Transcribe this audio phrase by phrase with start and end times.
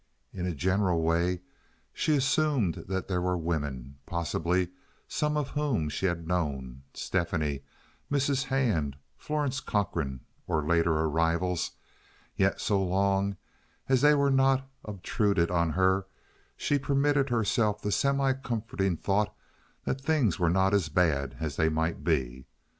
[0.33, 1.41] In a general way
[1.93, 4.69] she assumed that there were women—possibly
[5.07, 7.61] some of whom she had known—Stephanie,
[8.11, 8.45] Mrs.
[8.45, 13.37] Hand, Florence Cochrane, or later arrivals—yet so long
[13.87, 16.07] as they were not obtruded on her
[16.57, 19.31] she permitted herself the semi comforting thought
[19.85, 22.47] that things were not as bad as they might be.